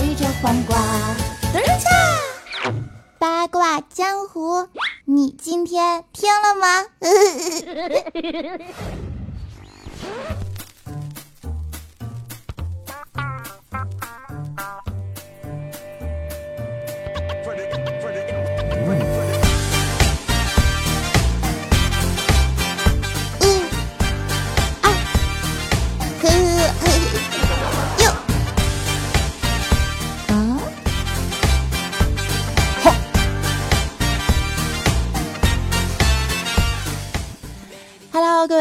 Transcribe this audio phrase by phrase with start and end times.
[0.00, 0.78] 吃着黄瓜。
[1.52, 1.90] 等一下，
[3.18, 4.66] 八卦江湖，
[5.04, 6.86] 你今天听了吗？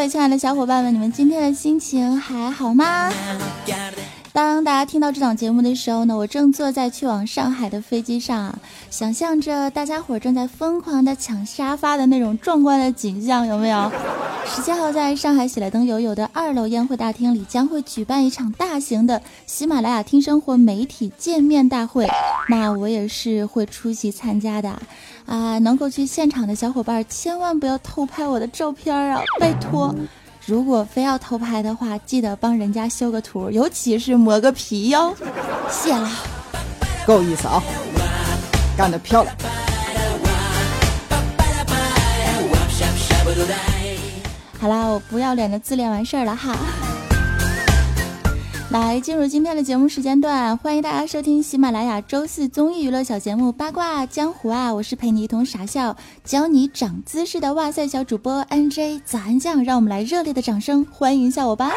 [0.10, 3.12] 亲爱的小伙伴们，你们今天的心情还好吗？
[4.40, 8.58] 当大家听到这档节目的时候呢，我正坐在去往上海的飞机上啊，
[8.90, 13.92] 想象着大家伙正在疯狂的抢沙发的那种壮观的景象，有没有？
[14.46, 22.08] 十七号在上海喜来登友友的二楼宴会大厅里，将会举办一场大型的喜马拉雅听生活媒体见面大会，
[22.48, 24.80] 那我也是会出席参加的。
[25.26, 29.94] 啊，能够去现场的小伙伴千万不要偷拍我的照片啊，拜托！
[30.50, 35.16] 如果非要偷拍的话，记得帮人家修个图，尤其是磨个皮哟。
[35.70, 36.10] 谢了，
[37.06, 37.62] 够意思啊，
[38.76, 39.36] 干得漂亮！
[44.60, 46.58] 好啦，我不要脸的自恋完事儿了哈。
[48.70, 54.72] 来进入今天的节目时间段，欢迎大家收听喜马拉雅周四综艺娱乐小节目《八卦江湖》啊！
[54.72, 61.72] 我是陪你一同傻笑、教你长姿势的哇塞小主播 NJ 早安酱，让我们来热烈的掌声欢迎一下我吧！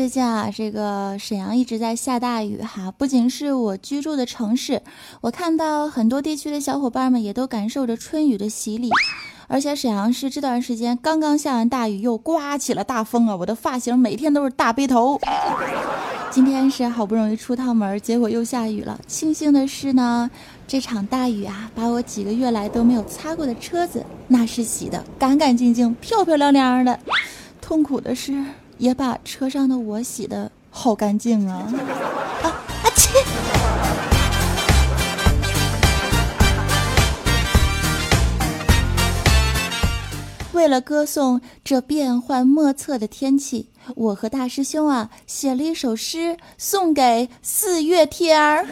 [0.00, 4.80] 最近啊，这个沈阳一直在下大雨哈，不仅是我居住的城市，
[5.20, 8.88] 我看到很多地区的小伙伴们也都感受着春雨的洗礼。
[9.46, 15.20] 而且沈阳市这段时间刚刚下完大雨，又刮起了大风啊，我的发型每天都是大背头。
[16.30, 18.98] 今天是好不容易出趟门，结果又下雨了。
[19.06, 20.30] 庆幸的是呢，
[20.66, 26.98] 这场大雨啊，把我几个月来都没有擦过的车子，那是洗的干干净净、漂漂亮亮的。
[27.60, 28.42] 痛苦的是。
[28.80, 31.70] 也把车上的我洗的好干净啊！
[32.42, 33.12] 啊啊切！
[40.54, 48.66] 为了歌颂这变幻莫测的天气，我和大师兄啊写了一首诗送给四月天儿。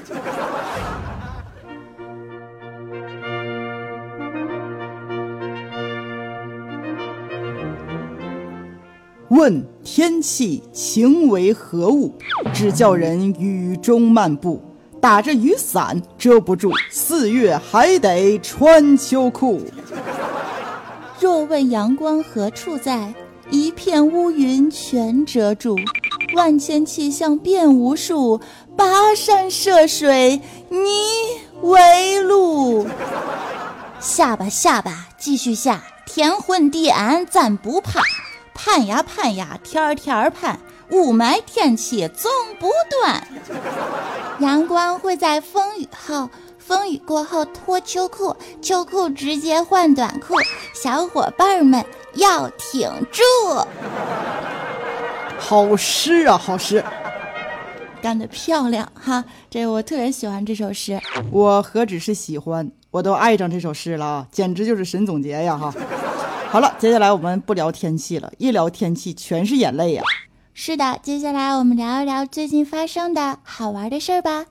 [9.31, 12.15] 问天气晴为何物？
[12.55, 14.63] 只叫人雨中漫步。
[15.01, 19.63] 打着雨伞遮不住，四月还得穿秋裤。
[21.21, 23.15] 若问阳光何处在？
[23.51, 25.77] 一片乌云全遮住。
[26.35, 28.41] 万千气象变无数，
[28.77, 30.79] 跋山涉水你
[31.63, 32.87] 为路。
[34.01, 38.01] 下吧下吧，继续下，天昏地暗咱不怕。
[38.61, 40.59] 盼呀盼呀，天天盼，
[40.91, 43.25] 雾霾天气总不断。
[44.41, 50.35] 阳光会在风雨后，风雨过后脱秋裤，秋裤直接换短裤。
[50.75, 53.23] 小伙伴们要挺住！
[55.39, 56.85] 好诗啊，好诗，
[58.03, 59.25] 干得漂亮哈！
[59.49, 61.01] 这我特别喜欢这首诗。
[61.31, 64.27] 我何止是喜欢，我都爱上这首诗了啊！
[64.33, 65.73] 简直就是神总结呀哈！
[66.51, 70.03] 好了，接下来我们不聊天气了，一聊天气全是眼泪呀。
[70.55, 74.47] 是的，接下来我们聊一聊最近发生的好玩的事儿吧。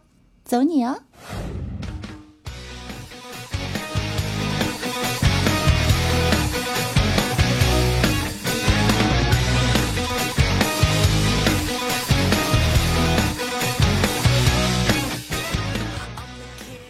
[0.45, 0.99] 走你哦。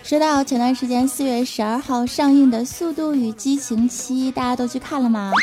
[0.07, 5.33] 说到前段时间四月十二号上映的《速度与激情七》，大家都去看了吗？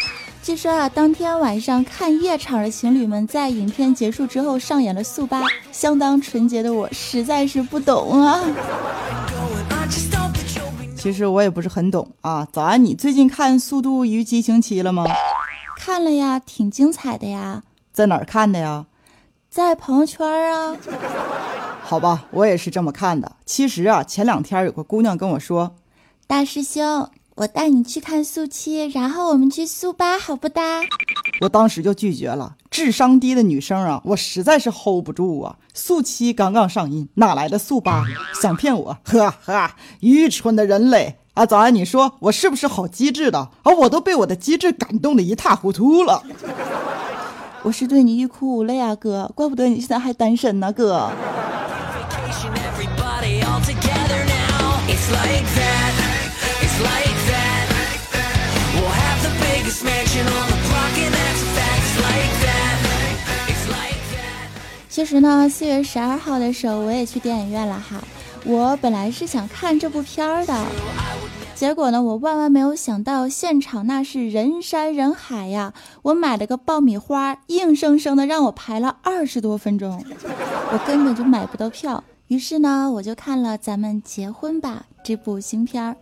[0.42, 8.42] 据说啊，当天晚上看夜场的情侣们在影片结束之后上演了速八，相当纯洁的我实在是不懂啊。
[10.96, 12.48] 其实我也不是很懂啊。
[12.50, 15.04] 早安，你最近看《速度与激情七》了吗？
[15.76, 17.62] 看了呀，挺精彩的呀。
[17.92, 18.86] 在哪儿看的呀？
[19.50, 20.74] 在朋友圈啊。
[21.86, 23.36] 好吧，我也是这么看的。
[23.44, 25.76] 其实啊，前两天有个姑娘跟我说
[26.26, 30.80] ：“大师兄，我带你去看速七，然后我们去速八，好不哒？”
[31.42, 35.56] 我当时就拒绝了，智商低的女生啊，我实在是 hold 不住啊！
[35.74, 38.02] 速七刚刚上映，哪来的速八？
[38.40, 38.98] 想骗我？
[39.04, 39.70] 呵呵，
[40.00, 41.44] 愚蠢的人类啊！
[41.44, 43.50] 早安，你说我是不是好机智的？
[43.62, 46.22] 啊，我都被我的机智感动的一塌糊涂了。
[47.62, 51.10] 我是对你欲哭无泪啊，哥，怪不得你现在还单身呢，哥。
[54.88, 55.92] It's like that.
[56.64, 57.64] It's like that.
[57.64, 58.34] It's like that
[58.74, 61.84] we'll have the biggest mansion on the block and that's fact.
[61.84, 62.76] It's like that.
[63.52, 64.48] It's like that.
[64.88, 68.02] 其实呢四月十二号的时候我也去电影院了哈。
[68.44, 70.54] 我本来是想看这部片儿的
[71.54, 75.72] 结果呢我万万没有想到现场那是人山人海呀。
[76.02, 80.04] 我买了个爆米花硬生生的让我排了二十多分钟。
[80.72, 82.04] 我根本就买不到票。
[82.28, 85.94] 于是呢，我就看了《咱们结婚吧》这部新片儿，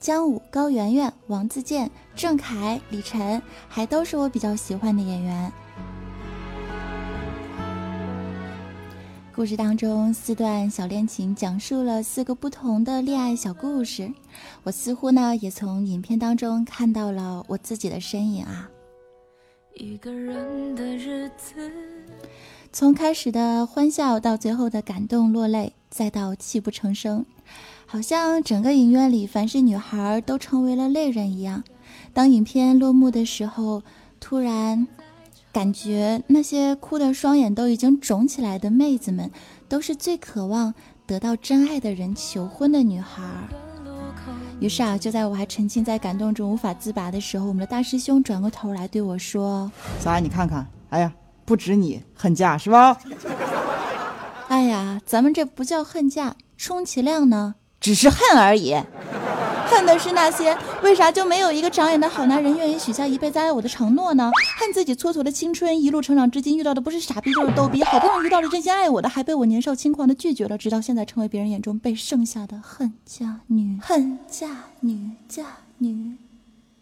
[0.00, 5.52] 姜武、高圆圆、王自健、郑恺、李晨，还都是我比较喜欢的演员。
[9.34, 14.10] 故事当中，四段小恋情讲述了四个不同的恋爱小故事。
[14.62, 18.66] 我似乎呢，也从影片当中看到了我自己的身影啊。
[19.74, 21.70] 一个人的日子，
[22.78, 27.24] 从开始的欢笑到最后的感动落泪，再到泣不成声，
[27.86, 31.64] 好像整个影院里凡是女孩都成为了泪人一样。
[32.12, 33.82] 当影片落幕的时候，
[34.20, 34.86] 突然。
[35.50, 39.30] 感觉那些哭的双眼都已经肿起来的妹子们，
[39.70, 40.74] 都是最渴望
[41.06, 43.22] 得到真爱的人求婚的女孩。
[44.60, 51.10] 于是啊，就在我还沉浸在感动中无法自拔的时候，我们的大师兄转过头来对我说：“小爱，你看看，哎呀，
[51.46, 52.98] 不止你恨嫁是吧？
[54.48, 58.76] 哎呀，咱们这不叫恨嫁，充其量呢，只是恨而已。”
[59.68, 64.30] 恨的是那些为啥就没有一个长眼的好男人愿意许下一辈子爱我的承诺呢？
[64.60, 74.46] 恨自己蹉跎的青春，一路成长至今遇到的不是傻逼就是逗逼，好不容易遇到了真心爱我的，还被我年少轻狂的拒绝了，直到现在成为别人眼中被剩下的恨嫁女，恨嫁
[74.80, 75.44] 女，嫁
[75.78, 76.16] 女，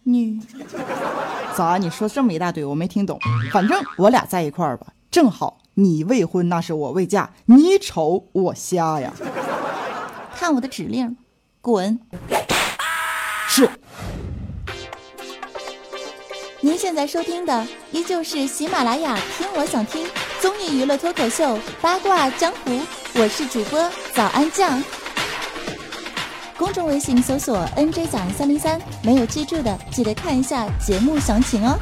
[0.05, 0.39] 女。
[1.55, 1.77] 咋？
[1.77, 3.19] 你说这么一大堆，我没听懂。
[3.51, 9.13] 反正我俩在一块儿吧，正好你未婚，那是我未嫁，你丑我瞎呀。
[10.35, 11.15] 看我的指令，
[11.61, 11.99] 滚。
[13.47, 13.69] 是。
[16.61, 20.07] 您现在收听的依旧是喜马拉雅听我想听
[20.41, 22.79] 综艺娱乐脱口秀八卦江湖，
[23.15, 24.81] 我是主播早安酱。
[26.57, 31.77] 公众微信搜索 NJ 早三零三，没有记住的记得看一下节目详情哦。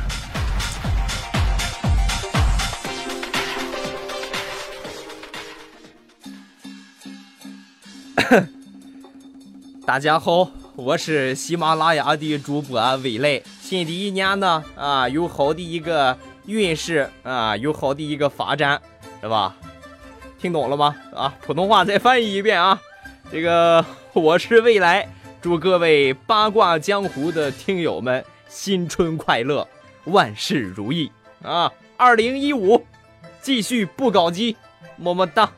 [9.86, 10.50] 大家好。
[10.76, 16.18] 我是喜马拉雅的主播魏磊，新的一年呢，啊，有好的一个
[16.48, 18.82] 运势啊，有好的一个发展，
[19.22, 19.56] 是吧？
[20.40, 20.96] 听懂了吗？
[21.16, 22.82] 啊，普通话再翻译一遍啊，
[23.32, 23.86] 这个
[24.22, 25.08] 我是未来，
[25.42, 29.68] 祝各位八卦江湖的听友们新春快乐，
[30.06, 31.12] 万事如意
[31.42, 31.72] 啊！
[31.98, 32.86] 二零一五，
[33.42, 34.56] 继续不搞基，
[34.98, 35.52] 么么哒。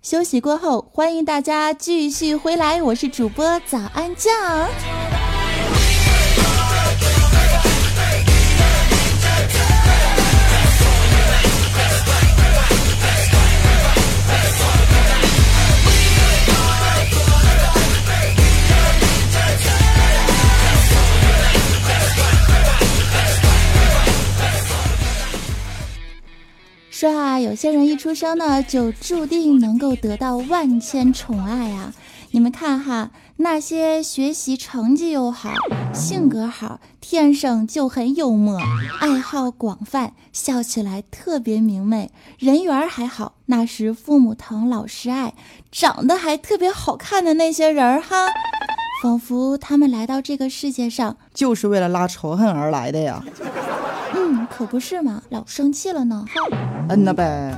[0.00, 4.32] 休息过后，欢迎大家继续回来，我是主播早安酱。
[27.40, 31.92] 有些人一出生呢，就注定能够得到万千宠爱啊！
[32.32, 35.50] 你们看哈，那些学习成绩又好、
[35.94, 38.60] 性格好、天生就很幽默、
[39.00, 45.32] 爱好广泛、笑起来特别明媚、人缘还好，那时父母疼、老师爱、
[45.72, 48.26] 长得还特别好看的那些人哈，
[49.02, 53.24] 仿佛他们来到这个世界上就是为了拉仇恨而来的呀。
[54.14, 56.24] 嗯，可不是嘛，老生气了呢。
[56.28, 56.56] 哈，
[56.88, 57.56] 嗯呐呗。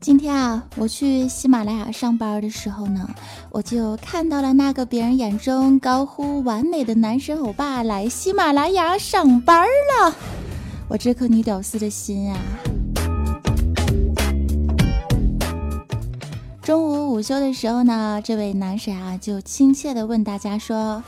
[0.00, 3.08] 今天啊，我去喜马拉雅上班的时候呢，
[3.50, 9.66] 我就看到了那个别人眼中高呼完美的男神欧巴来喜马拉雅上班
[10.02, 10.14] 了，
[10.88, 12.36] 我这颗女屌丝的心啊！
[16.64, 21.04] 中午午休的时候呢，这位男神啊就亲切的问大家说：“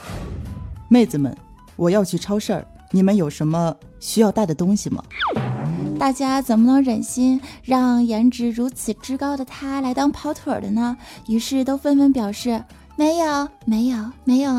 [0.87, 1.35] 妹子们，
[1.77, 5.03] 我要去超市儿，你们有什么需要带的东西吗？”
[5.99, 10.95] 大家怎么能忍心让颜值如此之高的他来当跑腿的呢？
[11.27, 12.63] 于是都纷纷表示
[12.97, 14.53] 没有，没有，没有。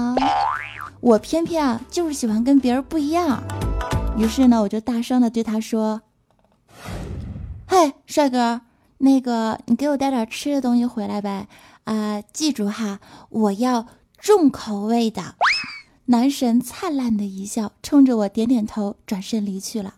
[1.00, 3.44] 我偏偏啊，就是喜欢跟别人不一样。
[4.18, 6.01] 于是呢，我就大声的对他说
[7.70, 8.62] ：“嘿，帅哥，
[9.00, 11.48] 那个你给我带点吃的东西回来呗。
[11.84, 13.00] 啊，记住哈，
[13.30, 13.86] 我要
[14.18, 15.36] 重口味的。”
[16.10, 19.96] 男神灿烂的一笑，冲着我点点头，转身离去了。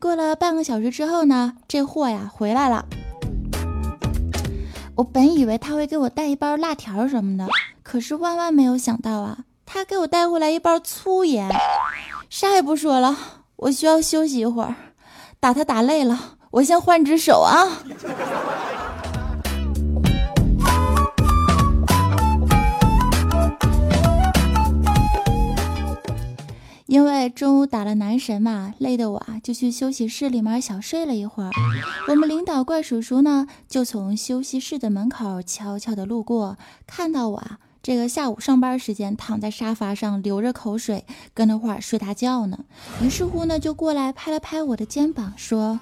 [0.00, 2.86] 过了半个小时之后呢，这货呀回来了。
[4.96, 7.48] 我本以为他会给我带一包辣条什么的，
[7.82, 11.48] 可是万万没有想到啊，他给我带回来一包粗盐。
[12.28, 13.16] 啥也不说了，
[13.56, 14.74] 我需要休息一会儿，
[15.38, 17.82] 打他打累了，我先换只手啊。
[26.86, 31.50] 因为中午打了男神嘛，累得我啊就去休息室里面小睡了一会儿。
[32.06, 36.56] 我们领导怪叔叔呢，就从休息室的门口悄悄的路过，
[36.86, 42.60] 看到我啊这个下午上班时间躺在沙发上流着口水，跟那会儿睡大觉呢。
[43.02, 45.80] 于是乎呢，就过来拍了拍我的肩膀，说：“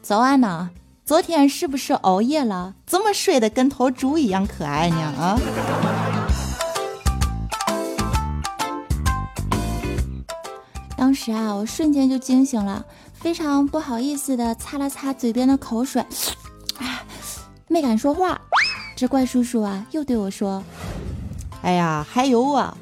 [0.00, 0.70] 早安呢，
[1.04, 2.74] 昨天是不是熬夜了？
[2.86, 4.96] 怎么睡得跟头猪一样可爱呢？
[4.96, 5.38] 啊？”
[10.96, 16.00] 当时啊，我瞬间就惊醒了，非常不好意思的擦了擦嘴边的口水，
[16.78, 17.02] 啊，
[17.68, 18.40] 没敢说话。
[18.96, 20.64] 这怪叔叔啊，又对我说
[21.62, 22.76] ：“哎呀，还有啊，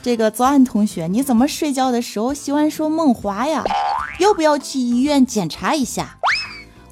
[0.00, 3.64] 这个早安同学，你怎么睡觉的时候喜欢说梦话呀？
[4.20, 6.16] 要不要去医院检查一下？”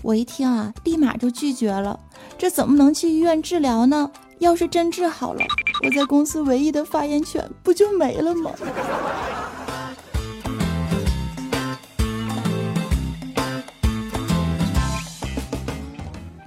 [0.02, 1.98] 我一听啊，立马就拒绝了。
[2.38, 4.10] 这怎么能去医院治疗呢？
[4.38, 5.42] 要是真治好了，
[5.84, 8.52] 我在公司唯一的发言权不就没了吗？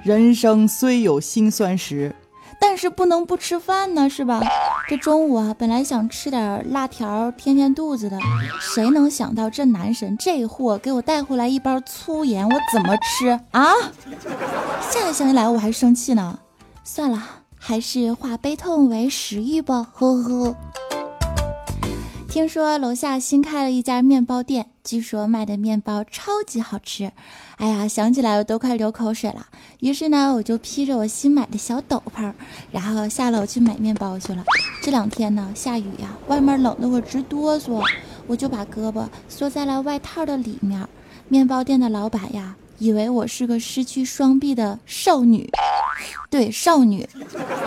[0.03, 2.15] 人生虽有辛酸时，
[2.61, 4.39] 但是不能不吃饭呢，是吧？
[4.87, 8.17] 这中午啊，本来想吃点辣条填填肚子的，
[8.59, 13.73] 谁能想到这男神这货给我带回来一包粗盐，我怎么吃啊？
[14.91, 16.37] 现在想起来我还生气呢。
[16.83, 17.21] 算了，
[17.57, 20.55] 还是化悲痛为食欲吧，呵呵。
[22.31, 27.11] 听说楼下新开了一家面包店，据说卖的面包超级好吃。
[27.57, 29.47] 哎呀，想起来我都快流口水了。
[29.81, 32.31] 于是呢，我就披着我新买的小斗篷，
[32.71, 34.45] 然后下楼去买面包去了。
[34.81, 37.83] 这两天呢，下雨呀，外面冷得我直哆嗦，
[38.27, 40.87] 我就把胳膊缩在了外套的里面。
[41.27, 42.55] 面包店的老板呀。
[42.81, 45.47] 以为我是个失去双臂的少女，
[46.31, 47.07] 对少女。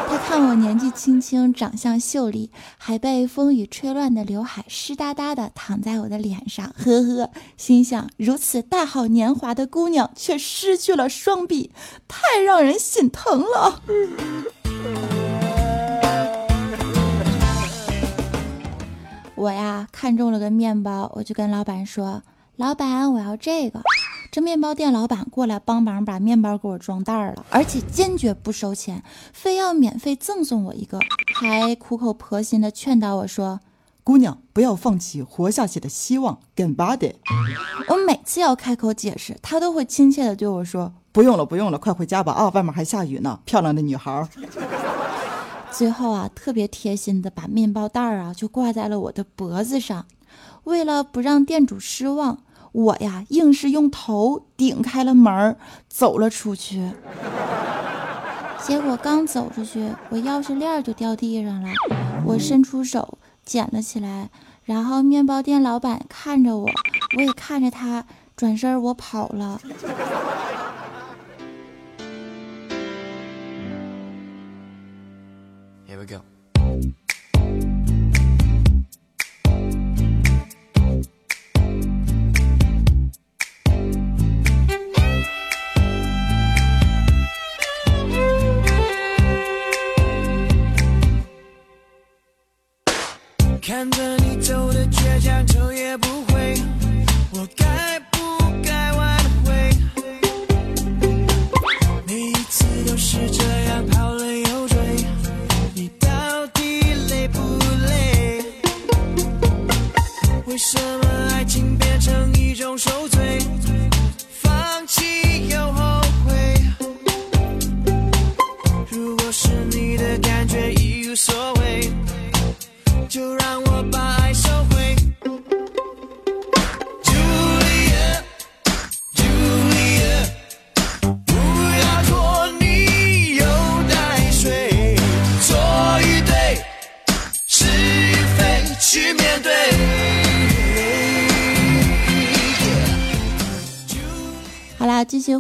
[0.09, 11.71] 他看我年纪轻轻，长相秀丽，还被风雨吹乱的刘海湿哒哒的躺在我的脸上，呵呵，心想如此大好年华的姑娘却失去了双臂，
[12.09, 13.83] 太让人心疼了。
[19.37, 22.25] 我呀看中了个面包，我就跟老板说
[22.57, 23.81] ：“老板，我要这个。”
[24.35, 29.01] 这面包店老板过来帮忙把面包给我装袋了，而且坚决不收钱，
[29.33, 30.99] 非要免费赠送我一个，
[31.37, 33.61] 还苦口婆心的劝导我说
[34.03, 37.15] ：“姑娘，不要放弃活下去的希望，跟巴的。”
[37.87, 44.29] 我每次要开口解释，他都会亲切的对我说：“不用了，不用了，快回家吧啊，外面还下雨呢。”漂亮的女孩。
[45.71, 50.07] 最后啊，特别贴心的把面包袋啊就挂在了我的脖子上，
[50.65, 52.41] 为了不让店主失望。
[52.75, 55.57] 我呀，硬是用头顶开了门儿，
[55.89, 56.91] 走了出去。
[58.61, 61.69] 结果刚走出去，我钥匙链就掉地上了。
[62.27, 64.29] 我伸出手捡了起来，
[64.65, 66.69] 然后面包店老板看着我，
[67.17, 68.05] 我也看着他，
[68.35, 69.61] 转身我跑了。
[75.87, 76.25] Here we go.
[93.91, 94.14] 看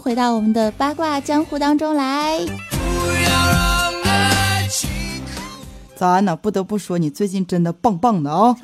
[0.04, 2.38] 回到我们的八卦江湖当中来。
[5.96, 8.54] 早安呢，不得不说你最近真的棒棒的啊！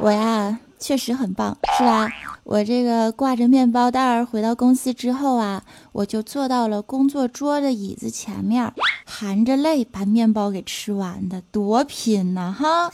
[0.00, 2.08] 我呀，确实很棒，是吧？
[2.42, 8.72] 我这个挂着面包袋儿回到公司之后啊，我就坐到了工作桌的椅子前面，
[9.04, 12.90] 含着泪把面包给吃完的，多拼呐哈！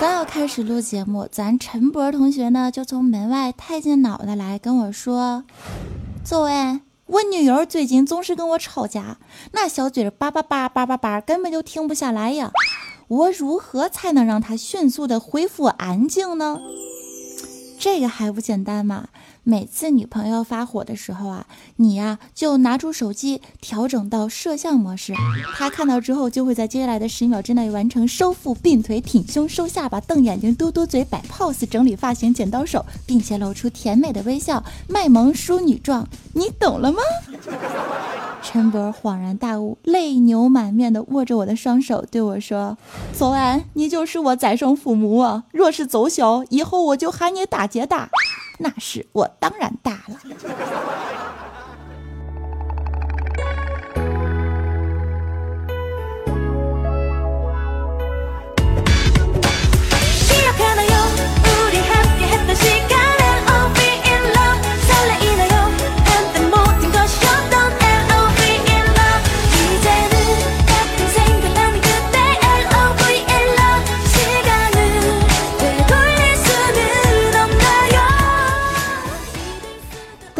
[0.00, 5.44] 刚要开始录节目，咱陈博同学呢就从门外探进脑袋来跟我说
[6.26, 9.18] ：“作为我女儿最近总是跟我吵架，
[9.52, 12.50] 那小嘴叭叭叭叭叭叭，根本就停不下来呀！
[13.06, 16.58] 我如何才能让她迅速的恢复安静呢？”
[17.78, 19.06] 这个还不简单吗？
[19.48, 25.14] 每次女朋友发火的时候啊，你呀就拿出手机调整到摄像模式，
[25.56, 36.08] 她看到之后就会在接下来的十秒之内完成收腹、并腿、挺胸、收下巴、瞪眼睛、嘟嘟嘴、摆 pose、整理发型、剪刀手，并且露出甜美的微笑，卖萌淑女状。
[36.32, 36.98] 你懂了吗？
[38.42, 42.76] 陈博恍然大悟，泪流满面的握着我的双手对我说
[43.16, 45.44] ：“昨晚你就是我再生父母啊！
[45.52, 48.08] 若是走小，以后我就喊你大姐大。”
[48.58, 51.45] 那是我当然大了。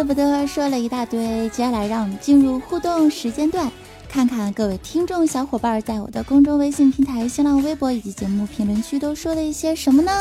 [0.07, 3.69] 不得说了一大堆，接下来让我们进入互动时间段，
[4.09, 10.13] 看看各位听众小伙伴在我的公众微信平台、新浪微博以及节目评论区都说了一些什么呢？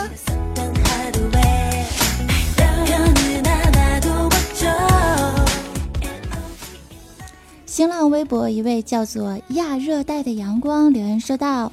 [7.68, 11.72] 新浪微博一位叫做亚热带的阳光留言说道：“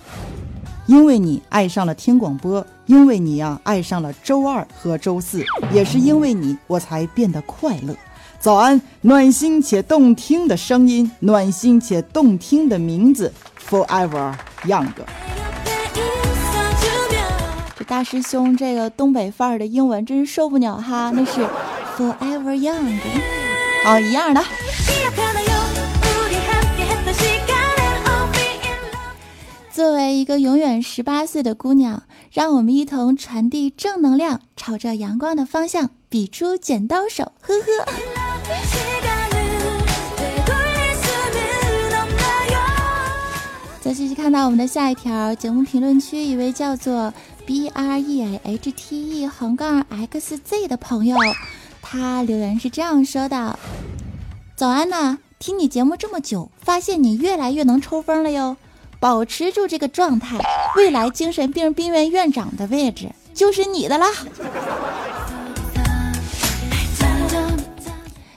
[0.93, 7.97] 因为你爱上了听广播。”因为你呀，爱上了周二和周四，也是因为你，我才变得快乐。
[8.39, 13.33] 早安，暖心且动听的声音，暖心且动听的名字
[13.71, 14.89] ，Forever Young。
[17.79, 21.41] 这大师兄这个东北范儿的英文真是受不了哈，那是
[21.97, 22.99] Forever Young，
[23.85, 24.43] 好一样的。
[29.83, 37.93] 作为一个永远十八岁的姑娘，让我们一同传递正能量，朝着阳光的方向比出剪刀手，呵呵。
[43.81, 47.13] 再继续看到我们的下一条节目评论区，一位叫做
[47.45, 51.17] B R E A H T E 横杠 X Z 的朋友，
[51.83, 53.59] 他留言是这样说的
[54.55, 58.57] ：“早安呐，听你节目这么久，发现你越来越能抽风了哟。”
[59.03, 60.39] 保持住这个状态，
[60.77, 64.07] 未来精神病病院院长的位置就是你的了。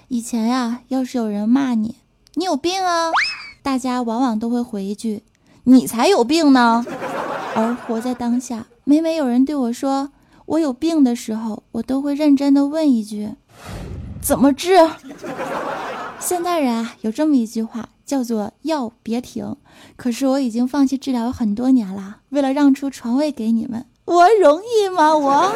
[0.08, 1.98] 以前呀，要是有人骂你，
[2.34, 3.12] 你有病啊，
[3.62, 5.22] 大家往往都会回一句
[5.66, 6.84] ：“你才有病呢。”
[7.54, 10.10] 而活在当下，每每有人对我说
[10.48, 13.30] 我有病的时候，我都会认真的问一句
[14.20, 14.90] ：“怎么治？”
[16.20, 17.90] 现代人啊，有这么一句话。
[18.06, 19.56] 叫做药别停，
[19.96, 22.18] 可是我已经放弃治疗很多年了。
[22.30, 25.16] 为了让出床位给你们，我容易吗？
[25.18, 25.52] 我。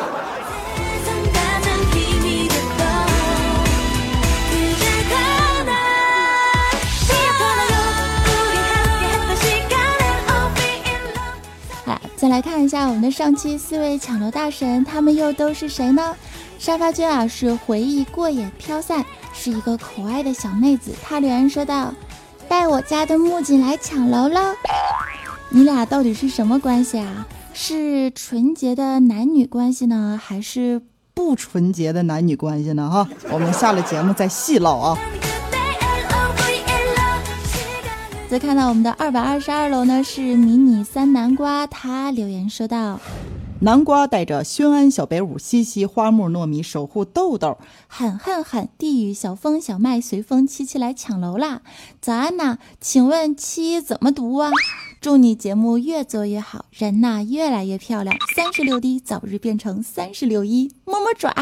[11.86, 16.16] 好，再来看一下我们的上期四位抢楼大神，他们又都是谁呢？
[16.58, 20.92] 沙发君啊，是回忆过眼飘散，是一个可爱的小妹子。
[21.04, 21.94] 她留言说道。
[22.50, 24.56] 带我家的木槿来抢楼了，
[25.50, 27.26] 你俩到底是什么关系啊？
[27.54, 30.82] 是纯洁的男女关系呢，还是
[31.14, 32.90] 不纯洁的男女关系呢？
[32.90, 34.98] 哈，我们下了节目再细唠啊。
[38.30, 43.00] 再看到我们的二百二十二楼呢，是迷你三南瓜，他留言说道。
[43.62, 48.70] 南瓜带着宣安小白舞，西西花木糯米守护豆豆，狠狠狠！
[48.78, 51.62] 地狱小风小麦随风七七来抢楼啦！
[52.00, 54.50] 早安呐，请问七怎么读啊？
[55.02, 61.34] 祝你节目越做越好，人呐越来越漂亮，三十六 D 早日变成三十六一，么么爪！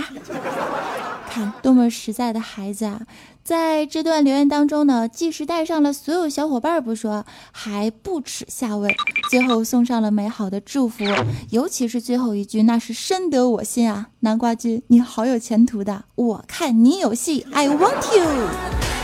[1.30, 3.02] 看多么实在的孩子啊！
[3.48, 8.94] 在这段留言当中呢，既是带上了所有小伙伴不说，还不耻下问，
[9.32, 11.06] 最后送上了美好的祝福。
[11.50, 14.10] 尤其是最后一句，那是深得我心啊！
[14.20, 18.97] 南瓜君，你好有前途的，我看你有戏，I want you。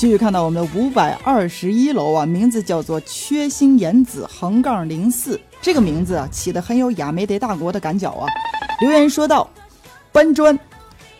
[0.00, 8.26] 继续看到我们的五百二十一楼啊，名字叫做缺心眼子横杠零四，这个名字啊起的很有亚美得大国的感脚啊。
[8.80, 9.46] 留言说道
[10.10, 10.58] ：“搬砖，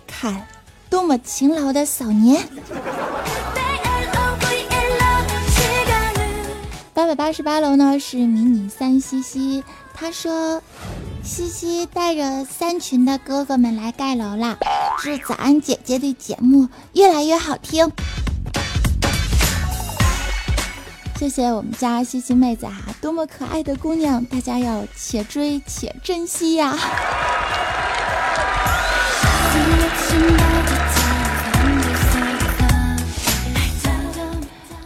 [0.07, 0.47] 看
[0.89, 2.43] 多么勤劳的扫年。”
[6.95, 9.63] 八百八十八楼呢是迷你三西西，
[9.93, 10.63] 他说
[11.23, 14.57] ：“西西带着三群的哥哥们来盖楼啦，
[15.03, 17.87] 祝早安姐姐的节目越来越好听。”
[21.21, 26.75] 谢谢我们家西西妹子啊，多么可爱的姑娘，大家要且追且珍惜呀！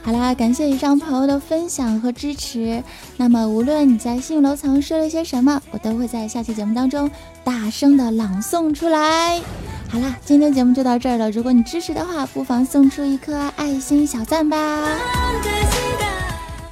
[0.02, 2.82] 好啦，感谢以上朋友的分享和支持。
[3.16, 7.08] 那么，无论你在幸运楼层说了些什么，我都会在下期节目当中
[7.44, 9.40] 大声的朗诵出来。
[9.88, 11.30] 好啦，今天节目就到这儿了。
[11.30, 14.58] 如果你支持的话，不妨送出一颗爱心小赞吧。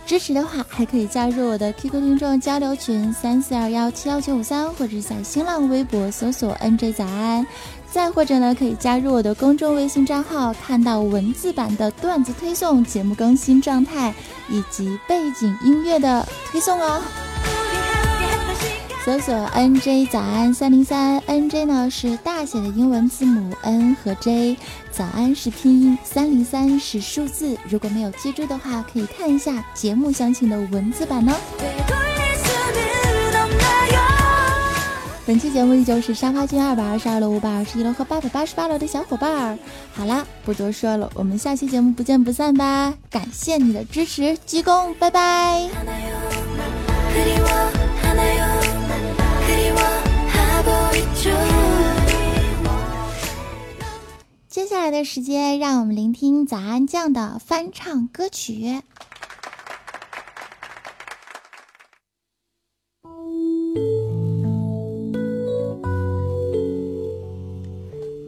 [0.05, 7.47] 支持的话，还可以加入我的 QQ 听众交流群三四二幺七幺九五三，或者是在新浪微博搜索 NJ 早安，
[7.91, 14.13] 再或者呢，可以加入我的公众微信账号，看到文字版的段子推送、节目更新状态
[14.51, 17.01] 以及背景音乐的推送哦。
[19.05, 24.57] 搜索 NJ 早安三零三，NJ 呢是大写的英文字母 N 和 J，
[24.93, 27.59] 早安是拼音，三零三是数字。
[27.69, 31.33] 如果没有记住的话，可以看一下节目详情的文字版哦。
[35.27, 39.59] 本期节目依旧是沙发君二百二十二楼、五百二十一楼和八百八十八楼的小伙伴儿。
[39.93, 42.95] 好啦，不多说了，我们下期节目不见不散吧！
[43.11, 45.69] 感谢你的支持，鞠躬，拜拜。
[54.73, 58.81] 接下来的时间，让我们聆听早安酱的翻唱歌曲。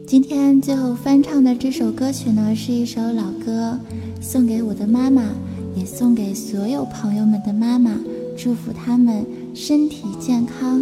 [0.05, 3.79] 今天最后翻唱的这首歌曲呢，是一首老歌，
[4.21, 5.23] 送给我的妈妈，
[5.75, 7.99] 也送给所有朋友们的妈妈，
[8.37, 10.79] 祝福他们身体健康。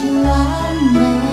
[0.00, 1.29] 是完美。